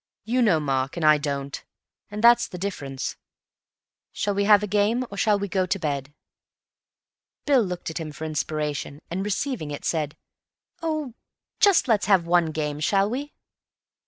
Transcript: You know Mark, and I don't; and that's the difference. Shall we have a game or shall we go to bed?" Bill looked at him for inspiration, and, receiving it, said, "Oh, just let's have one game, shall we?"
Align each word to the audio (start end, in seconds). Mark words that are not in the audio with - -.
You 0.23 0.41
know 0.41 0.59
Mark, 0.59 0.97
and 0.97 1.05
I 1.05 1.19
don't; 1.19 1.63
and 2.09 2.23
that's 2.23 2.47
the 2.47 2.57
difference. 2.57 3.17
Shall 4.11 4.33
we 4.33 4.45
have 4.45 4.63
a 4.63 4.65
game 4.65 5.05
or 5.11 5.15
shall 5.17 5.37
we 5.37 5.47
go 5.47 5.67
to 5.67 5.77
bed?" 5.77 6.11
Bill 7.45 7.61
looked 7.61 7.91
at 7.91 7.99
him 7.99 8.11
for 8.11 8.25
inspiration, 8.25 9.03
and, 9.11 9.23
receiving 9.23 9.69
it, 9.69 9.85
said, 9.85 10.17
"Oh, 10.81 11.13
just 11.59 11.87
let's 11.87 12.07
have 12.07 12.25
one 12.25 12.47
game, 12.47 12.79
shall 12.79 13.11
we?" 13.11 13.35